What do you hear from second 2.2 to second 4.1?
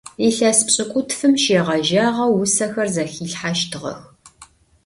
vusexer zexilhheştığex.